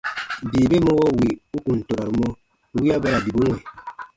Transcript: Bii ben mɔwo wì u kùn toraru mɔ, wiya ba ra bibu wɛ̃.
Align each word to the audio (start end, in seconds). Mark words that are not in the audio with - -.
Bii 0.49 0.67
ben 0.71 0.81
mɔwo 0.85 1.05
wì 1.17 1.27
u 1.55 1.57
kùn 1.65 1.79
toraru 1.87 2.13
mɔ, 2.19 2.27
wiya 2.75 2.95
ba 3.01 3.07
ra 3.13 3.19
bibu 3.23 3.41
wɛ̃. 3.49 3.57